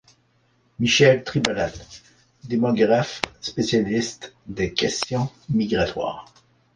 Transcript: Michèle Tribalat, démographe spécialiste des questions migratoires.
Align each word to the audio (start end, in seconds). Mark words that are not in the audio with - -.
Michèle 0.79 1.23
Tribalat, 1.23 1.73
démographe 2.45 3.21
spécialiste 3.39 4.33
des 4.47 4.73
questions 4.73 5.29
migratoires. 5.47 6.25